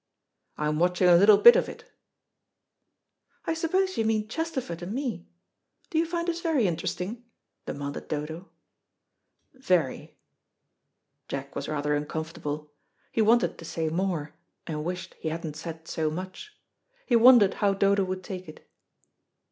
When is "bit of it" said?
1.37-1.85